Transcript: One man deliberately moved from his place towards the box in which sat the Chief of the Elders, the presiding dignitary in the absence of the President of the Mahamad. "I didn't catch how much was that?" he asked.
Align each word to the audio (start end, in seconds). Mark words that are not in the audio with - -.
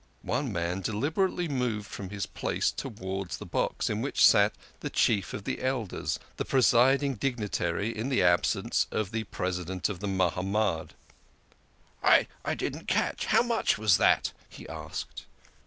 One 0.23 0.51
man 0.51 0.81
deliberately 0.81 1.47
moved 1.47 1.85
from 1.85 2.09
his 2.09 2.25
place 2.25 2.71
towards 2.71 3.37
the 3.37 3.45
box 3.45 3.87
in 3.87 4.01
which 4.01 4.25
sat 4.25 4.55
the 4.79 4.89
Chief 4.89 5.31
of 5.31 5.43
the 5.43 5.61
Elders, 5.61 6.17
the 6.37 6.43
presiding 6.43 7.13
dignitary 7.13 7.95
in 7.95 8.09
the 8.09 8.23
absence 8.23 8.87
of 8.89 9.11
the 9.11 9.25
President 9.25 9.89
of 9.89 9.99
the 9.99 10.07
Mahamad. 10.07 10.95
"I 12.03 12.27
didn't 12.55 12.87
catch 12.87 13.27
how 13.27 13.43
much 13.43 13.77
was 13.77 13.97
that?" 13.97 14.31
he 14.49 14.67
asked. 14.67 15.27